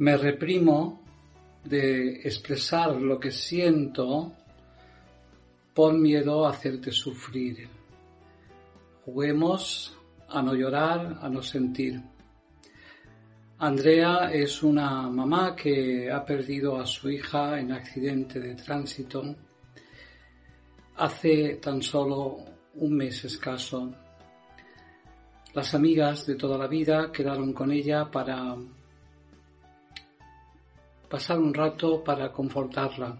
Me 0.00 0.16
reprimo 0.16 1.02
de 1.62 2.22
expresar 2.22 2.96
lo 2.96 3.20
que 3.20 3.30
siento 3.30 4.32
por 5.74 5.92
miedo 5.92 6.46
a 6.46 6.52
hacerte 6.52 6.90
sufrir. 6.90 7.68
Juguemos 9.04 9.94
a 10.30 10.40
no 10.40 10.54
llorar, 10.54 11.18
a 11.20 11.28
no 11.28 11.42
sentir. 11.42 12.00
Andrea 13.58 14.30
es 14.32 14.62
una 14.62 15.06
mamá 15.10 15.54
que 15.54 16.10
ha 16.10 16.24
perdido 16.24 16.80
a 16.80 16.86
su 16.86 17.10
hija 17.10 17.60
en 17.60 17.70
accidente 17.72 18.40
de 18.40 18.54
tránsito 18.54 19.36
hace 20.96 21.56
tan 21.56 21.82
solo 21.82 22.38
un 22.76 22.94
mes 22.94 23.22
escaso. 23.26 23.92
Las 25.52 25.74
amigas 25.74 26.24
de 26.24 26.36
toda 26.36 26.56
la 26.56 26.68
vida 26.68 27.12
quedaron 27.12 27.52
con 27.52 27.70
ella 27.70 28.10
para 28.10 28.56
pasar 31.10 31.40
un 31.40 31.52
rato 31.52 32.04
para 32.04 32.30
confortarla. 32.30 33.18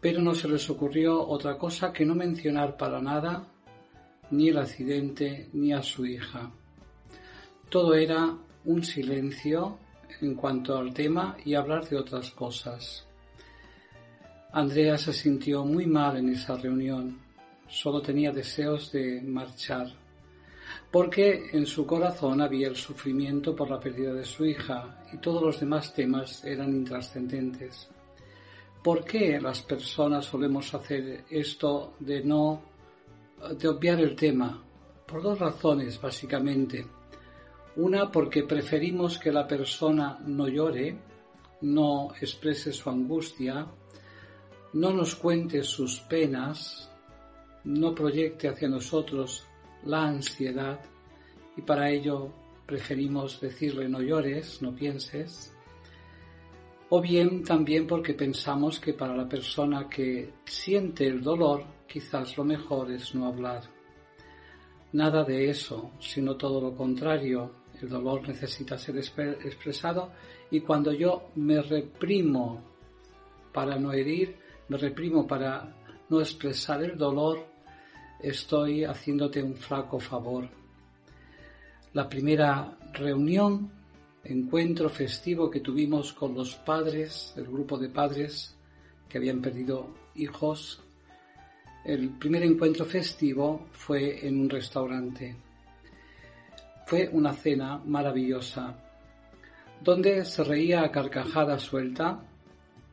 Pero 0.00 0.22
no 0.22 0.34
se 0.34 0.48
les 0.48 0.68
ocurrió 0.70 1.20
otra 1.20 1.58
cosa 1.58 1.92
que 1.92 2.06
no 2.06 2.14
mencionar 2.14 2.76
para 2.78 3.00
nada 3.00 3.46
ni 4.30 4.48
el 4.48 4.58
accidente 4.58 5.50
ni 5.52 5.74
a 5.74 5.82
su 5.82 6.06
hija. 6.06 6.50
Todo 7.68 7.94
era 7.94 8.34
un 8.64 8.82
silencio 8.82 9.78
en 10.22 10.34
cuanto 10.34 10.78
al 10.78 10.94
tema 10.94 11.36
y 11.44 11.54
hablar 11.54 11.86
de 11.88 11.98
otras 11.98 12.30
cosas. 12.30 13.06
Andrea 14.52 14.96
se 14.96 15.12
sintió 15.12 15.64
muy 15.64 15.86
mal 15.86 16.16
en 16.16 16.30
esa 16.30 16.56
reunión. 16.56 17.18
Solo 17.68 18.00
tenía 18.00 18.32
deseos 18.32 18.90
de 18.92 19.20
marchar 19.20 19.88
porque 20.90 21.50
en 21.52 21.66
su 21.66 21.86
corazón 21.86 22.40
había 22.40 22.68
el 22.68 22.76
sufrimiento 22.76 23.54
por 23.54 23.70
la 23.70 23.80
pérdida 23.80 24.12
de 24.12 24.24
su 24.24 24.44
hija 24.44 25.04
y 25.12 25.18
todos 25.18 25.42
los 25.42 25.60
demás 25.60 25.92
temas 25.94 26.44
eran 26.44 26.70
intrascendentes. 26.70 27.88
¿Por 28.82 29.04
qué 29.04 29.40
las 29.40 29.62
personas 29.62 30.26
solemos 30.26 30.72
hacer 30.72 31.24
esto 31.28 31.94
de 31.98 32.22
no 32.22 32.62
de 33.58 33.68
obviar 33.68 34.00
el 34.00 34.14
tema? 34.14 34.62
Por 35.06 35.22
dos 35.22 35.38
razones, 35.38 36.00
básicamente. 36.00 36.86
Una, 37.76 38.10
porque 38.10 38.44
preferimos 38.44 39.18
que 39.18 39.30
la 39.30 39.46
persona 39.46 40.18
no 40.24 40.48
llore, 40.48 40.96
no 41.62 42.12
exprese 42.20 42.72
su 42.72 42.88
angustia, 42.88 43.66
no 44.72 44.92
nos 44.92 45.14
cuente 45.14 45.62
sus 45.62 46.00
penas, 46.00 46.90
no 47.64 47.94
proyecte 47.94 48.48
hacia 48.48 48.68
nosotros 48.68 49.44
la 49.84 50.04
ansiedad 50.04 50.80
y 51.56 51.62
para 51.62 51.90
ello 51.90 52.32
preferimos 52.66 53.40
decirle 53.40 53.88
no 53.88 54.00
llores, 54.00 54.60
no 54.60 54.74
pienses, 54.74 55.54
o 56.88 57.00
bien 57.00 57.42
también 57.42 57.86
porque 57.86 58.14
pensamos 58.14 58.78
que 58.78 58.92
para 58.94 59.16
la 59.16 59.28
persona 59.28 59.88
que 59.88 60.34
siente 60.44 61.06
el 61.06 61.22
dolor 61.22 61.64
quizás 61.86 62.36
lo 62.36 62.44
mejor 62.44 62.90
es 62.92 63.14
no 63.14 63.26
hablar. 63.26 63.62
Nada 64.92 65.24
de 65.24 65.50
eso, 65.50 65.92
sino 65.98 66.36
todo 66.36 66.60
lo 66.60 66.76
contrario. 66.76 67.66
El 67.80 67.88
dolor 67.88 68.26
necesita 68.26 68.78
ser 68.78 68.96
expresado 68.98 70.12
y 70.50 70.60
cuando 70.60 70.92
yo 70.92 71.30
me 71.34 71.60
reprimo 71.60 72.62
para 73.52 73.78
no 73.78 73.92
herir, 73.92 74.36
me 74.68 74.76
reprimo 74.76 75.26
para 75.26 75.74
no 76.08 76.20
expresar 76.20 76.82
el 76.82 76.96
dolor, 76.96 77.46
estoy 78.20 78.84
haciéndote 78.84 79.42
un 79.42 79.54
flaco 79.54 79.98
favor. 79.98 80.48
La 81.92 82.08
primera 82.08 82.76
reunión, 82.92 83.70
encuentro 84.24 84.88
festivo 84.88 85.50
que 85.50 85.60
tuvimos 85.60 86.12
con 86.12 86.34
los 86.34 86.54
padres, 86.56 87.32
el 87.36 87.44
grupo 87.44 87.78
de 87.78 87.88
padres 87.88 88.56
que 89.08 89.18
habían 89.18 89.40
perdido 89.40 89.94
hijos, 90.14 90.80
el 91.84 92.10
primer 92.10 92.42
encuentro 92.42 92.84
festivo 92.84 93.68
fue 93.70 94.26
en 94.26 94.40
un 94.40 94.50
restaurante. 94.50 95.36
Fue 96.84 97.08
una 97.12 97.32
cena 97.32 97.78
maravillosa, 97.78 98.76
donde 99.80 100.24
se 100.24 100.42
reía 100.42 100.82
a 100.82 100.90
carcajada 100.90 101.58
suelta 101.58 102.20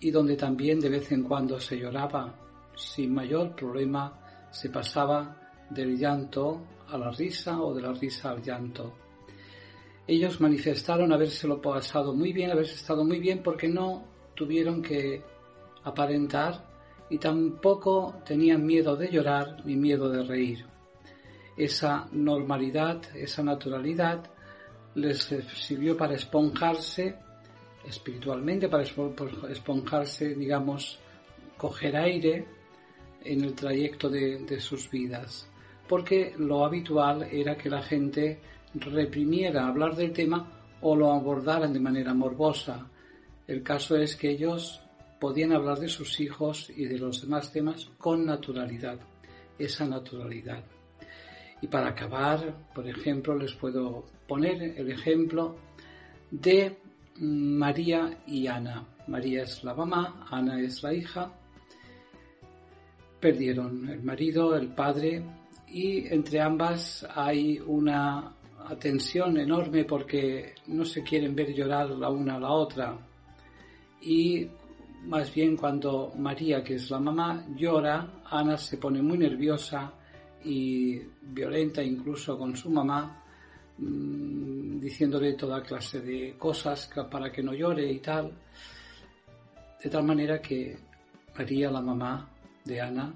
y 0.00 0.10
donde 0.10 0.36
también 0.36 0.80
de 0.80 0.88
vez 0.88 1.12
en 1.12 1.22
cuando 1.22 1.60
se 1.60 1.78
lloraba, 1.78 2.34
sin 2.74 3.14
mayor 3.14 3.54
problema 3.54 4.29
se 4.50 4.68
pasaba 4.70 5.36
del 5.70 5.96
llanto 5.96 6.62
a 6.88 6.98
la 6.98 7.10
risa 7.10 7.60
o 7.62 7.72
de 7.74 7.82
la 7.82 7.92
risa 7.92 8.30
al 8.30 8.42
llanto. 8.42 8.94
Ellos 10.06 10.40
manifestaron 10.40 11.12
habérselo 11.12 11.60
pasado 11.60 12.14
muy 12.14 12.32
bien, 12.32 12.50
haberse 12.50 12.74
estado 12.74 13.04
muy 13.04 13.20
bien 13.20 13.42
porque 13.42 13.68
no 13.68 14.04
tuvieron 14.34 14.82
que 14.82 15.22
aparentar 15.84 16.68
y 17.08 17.18
tampoco 17.18 18.16
tenían 18.24 18.64
miedo 18.64 18.96
de 18.96 19.10
llorar 19.10 19.64
ni 19.64 19.76
miedo 19.76 20.08
de 20.08 20.24
reír. 20.24 20.66
Esa 21.56 22.08
normalidad, 22.12 23.02
esa 23.14 23.42
naturalidad 23.42 24.24
les 24.94 25.18
sirvió 25.54 25.96
para 25.96 26.14
esponjarse 26.14 27.16
espiritualmente, 27.86 28.68
para 28.68 28.82
esponjarse, 28.82 30.34
digamos, 30.34 30.98
coger 31.56 31.96
aire 31.96 32.59
en 33.24 33.44
el 33.44 33.54
trayecto 33.54 34.08
de, 34.08 34.60
sus 34.60 34.90
vidas, 34.90 35.48
porque 35.88 36.34
lo 36.38 36.64
habitual 36.64 37.22
era 37.30 37.56
que 37.56 37.70
la 37.70 37.82
gente 37.82 38.40
reprimiera 38.74 39.66
hablar 39.66 39.96
del 39.96 40.12
tema 40.12 40.46
o 40.80 40.96
lo 40.96 41.12
abordaran 41.12 41.72
de 41.72 41.80
manera 41.80 42.14
morbosa. 42.14 42.88
El 43.46 43.62
caso 43.62 43.96
es 43.96 44.16
que 44.16 44.30
ellos 44.30 44.80
podían 45.18 45.52
hablar 45.52 45.78
de 45.78 45.88
sus 45.88 46.20
hijos 46.20 46.70
y 46.74 46.86
de 46.86 46.98
los 46.98 47.22
demás 47.22 47.52
temas 47.52 47.90
con 47.98 48.24
naturalidad, 48.24 48.98
esa 49.58 49.86
naturalidad. 49.86 50.64
Y 51.60 51.66
para 51.66 51.88
acabar, 51.88 52.68
por 52.74 52.88
ejemplo, 52.88 53.36
les 53.36 53.52
puedo 53.52 54.06
poner 54.26 54.62
el 54.78 54.90
ejemplo 54.90 55.56
de 56.30 56.78
María 57.16 58.22
y 58.26 58.46
Ana. 58.46 58.86
María 59.08 59.42
es 59.42 59.62
la 59.64 59.74
mamá, 59.74 60.26
Ana 60.30 60.60
es 60.60 60.82
la 60.82 60.94
hija, 60.94 61.32
perdieron 63.20 63.88
el 63.88 64.02
marido, 64.02 64.56
el 64.56 64.68
padre, 64.68 65.22
y 65.68 66.06
entre 66.12 66.40
ambas 66.40 67.06
hay 67.14 67.60
una 67.60 68.32
tensión 68.78 69.36
enorme 69.38 69.84
porque 69.84 70.54
no 70.68 70.84
se 70.84 71.02
quieren 71.02 71.34
ver 71.34 71.52
llorar 71.52 71.90
la 71.90 72.10
una 72.10 72.36
a 72.36 72.40
la 72.40 72.50
otra. 72.50 72.98
Y 74.02 74.48
más 75.04 75.32
bien 75.32 75.56
cuando 75.56 76.12
María, 76.16 76.62
que 76.62 76.74
es 76.74 76.90
la 76.90 76.98
mamá, 76.98 77.46
llora, 77.56 78.22
Ana 78.24 78.56
se 78.56 78.76
pone 78.76 79.02
muy 79.02 79.18
nerviosa 79.18 79.92
y 80.44 80.98
violenta 81.22 81.82
incluso 81.82 82.38
con 82.38 82.56
su 82.56 82.70
mamá, 82.70 83.22
mm, 83.78 84.80
diciéndole 84.80 85.34
toda 85.34 85.62
clase 85.62 86.00
de 86.00 86.34
cosas 86.38 86.90
para 87.10 87.30
que 87.30 87.42
no 87.42 87.54
llore 87.54 87.90
y 87.90 87.98
tal. 87.98 88.32
De 89.82 89.90
tal 89.90 90.04
manera 90.04 90.40
que 90.40 90.76
María, 91.36 91.70
la 91.70 91.80
mamá, 91.80 92.28
de 92.64 92.80
Ana 92.80 93.14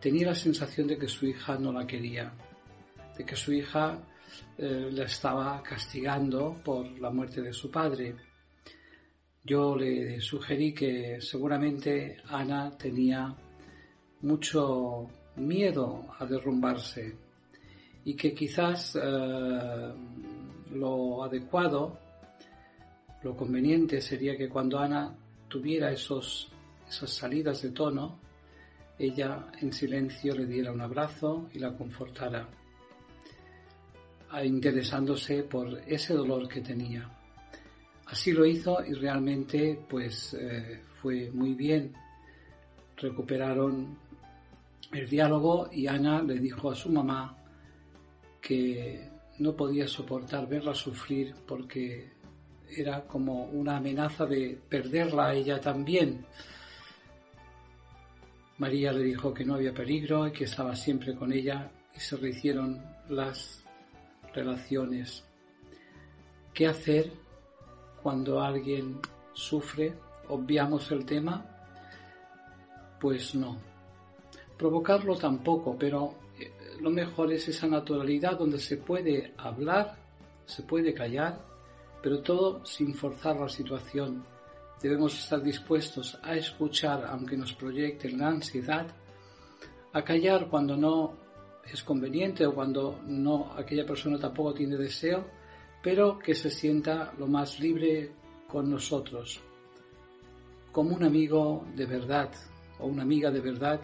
tenía 0.00 0.28
la 0.28 0.34
sensación 0.34 0.86
de 0.86 0.98
que 0.98 1.08
su 1.08 1.26
hija 1.26 1.58
no 1.58 1.72
la 1.72 1.86
quería, 1.86 2.32
de 3.16 3.24
que 3.24 3.36
su 3.36 3.52
hija 3.52 3.98
eh, 4.56 4.90
la 4.92 5.04
estaba 5.04 5.62
castigando 5.62 6.60
por 6.64 6.86
la 7.00 7.10
muerte 7.10 7.42
de 7.42 7.52
su 7.52 7.70
padre. 7.70 8.14
Yo 9.44 9.76
le 9.76 10.20
sugerí 10.20 10.74
que 10.74 11.20
seguramente 11.20 12.18
Ana 12.28 12.76
tenía 12.76 13.34
mucho 14.20 15.08
miedo 15.36 16.06
a 16.18 16.26
derrumbarse 16.26 17.16
y 18.04 18.14
que 18.14 18.34
quizás 18.34 18.96
eh, 19.00 19.92
lo 20.72 21.24
adecuado, 21.24 21.98
lo 23.22 23.36
conveniente 23.36 24.00
sería 24.00 24.36
que 24.36 24.48
cuando 24.48 24.78
Ana 24.78 25.16
tuviera 25.48 25.90
esos, 25.90 26.50
esas 26.88 27.10
salidas 27.10 27.62
de 27.62 27.70
tono, 27.70 28.27
ella 28.98 29.46
en 29.60 29.72
silencio 29.72 30.34
le 30.34 30.46
diera 30.46 30.72
un 30.72 30.80
abrazo 30.80 31.48
y 31.52 31.58
la 31.58 31.72
confortara, 31.76 32.48
interesándose 34.44 35.44
por 35.44 35.80
ese 35.86 36.14
dolor 36.14 36.48
que 36.48 36.60
tenía. 36.60 37.08
Así 38.06 38.32
lo 38.32 38.46
hizo 38.46 38.84
y 38.84 38.94
realmente 38.94 39.78
pues 39.88 40.34
eh, 40.34 40.82
fue 41.00 41.30
muy 41.30 41.54
bien. 41.54 41.92
Recuperaron 42.96 43.98
el 44.92 45.08
diálogo 45.08 45.68
y 45.70 45.86
Ana 45.86 46.22
le 46.22 46.38
dijo 46.38 46.70
a 46.70 46.74
su 46.74 46.90
mamá 46.90 47.36
que 48.40 49.08
no 49.38 49.54
podía 49.54 49.86
soportar 49.86 50.48
verla 50.48 50.74
sufrir 50.74 51.34
porque 51.46 52.10
era 52.76 53.06
como 53.06 53.44
una 53.44 53.76
amenaza 53.76 54.26
de 54.26 54.58
perderla 54.68 55.28
a 55.28 55.34
ella 55.34 55.60
también. 55.60 56.24
María 58.58 58.92
le 58.92 59.04
dijo 59.04 59.32
que 59.32 59.44
no 59.44 59.54
había 59.54 59.72
peligro 59.72 60.26
y 60.26 60.32
que 60.32 60.44
estaba 60.44 60.74
siempre 60.74 61.14
con 61.14 61.32
ella 61.32 61.70
y 61.94 62.00
se 62.00 62.16
rehicieron 62.16 62.84
las 63.08 63.62
relaciones. 64.34 65.24
¿Qué 66.52 66.66
hacer 66.66 67.12
cuando 68.02 68.40
alguien 68.40 69.00
sufre? 69.32 69.94
¿Obviamos 70.28 70.90
el 70.90 71.06
tema? 71.06 71.46
Pues 73.00 73.36
no. 73.36 73.56
Provocarlo 74.56 75.16
tampoco, 75.16 75.76
pero 75.78 76.16
eh, 76.36 76.50
lo 76.80 76.90
mejor 76.90 77.32
es 77.32 77.46
esa 77.46 77.68
naturalidad 77.68 78.36
donde 78.36 78.58
se 78.58 78.76
puede 78.76 79.34
hablar, 79.36 79.94
se 80.46 80.64
puede 80.64 80.92
callar, 80.92 81.40
pero 82.02 82.20
todo 82.22 82.66
sin 82.66 82.92
forzar 82.92 83.36
la 83.36 83.48
situación 83.48 84.24
Debemos 84.80 85.18
estar 85.18 85.42
dispuestos 85.42 86.18
a 86.22 86.36
escuchar 86.36 87.04
aunque 87.06 87.36
nos 87.36 87.52
proyecten 87.52 88.18
la 88.18 88.28
ansiedad, 88.28 88.86
a 89.92 90.02
callar 90.02 90.48
cuando 90.48 90.76
no 90.76 91.14
es 91.64 91.82
conveniente 91.82 92.46
o 92.46 92.54
cuando 92.54 93.00
no 93.06 93.52
aquella 93.56 93.84
persona 93.84 94.18
tampoco 94.18 94.54
tiene 94.54 94.76
deseo, 94.76 95.26
pero 95.82 96.18
que 96.18 96.34
se 96.34 96.50
sienta 96.50 97.12
lo 97.18 97.26
más 97.26 97.58
libre 97.58 98.12
con 98.46 98.70
nosotros, 98.70 99.40
como 100.72 100.94
un 100.94 101.04
amigo 101.04 101.66
de 101.74 101.86
verdad 101.86 102.30
o 102.78 102.86
una 102.86 103.02
amiga 103.02 103.30
de 103.30 103.40
verdad 103.40 103.80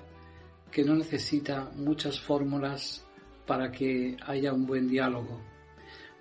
que 0.71 0.85
no 0.85 0.95
necesita 0.95 1.71
muchas 1.77 2.21
fórmulas 2.21 3.05
para 3.47 3.71
que 3.71 4.17
haya 4.27 4.53
un 4.53 4.67
buen 4.67 4.89
diálogo. 4.89 5.41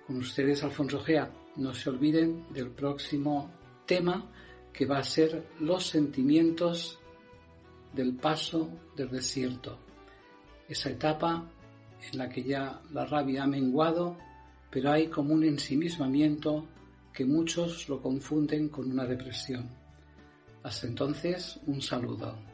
Con 0.06 0.18
ustedes, 0.18 0.62
Alfonso 0.62 1.00
Gea, 1.00 1.30
no 1.56 1.72
se 1.72 1.90
olviden 1.90 2.52
del 2.52 2.70
próximo 2.70 3.50
tema 3.86 4.30
que 4.74 4.84
va 4.84 4.98
a 4.98 5.04
ser 5.04 5.46
los 5.60 5.86
sentimientos 5.86 6.98
del 7.92 8.16
paso 8.16 8.68
del 8.96 9.08
desierto. 9.08 9.78
Esa 10.68 10.90
etapa 10.90 11.48
en 12.12 12.18
la 12.18 12.28
que 12.28 12.42
ya 12.42 12.82
la 12.92 13.06
rabia 13.06 13.44
ha 13.44 13.46
menguado, 13.46 14.18
pero 14.70 14.90
hay 14.90 15.06
como 15.06 15.32
un 15.32 15.44
ensimismamiento 15.44 16.66
que 17.12 17.24
muchos 17.24 17.88
lo 17.88 18.02
confunden 18.02 18.68
con 18.68 18.90
una 18.90 19.06
depresión. 19.06 19.70
Hasta 20.64 20.88
entonces, 20.88 21.60
un 21.66 21.80
saludo. 21.80 22.53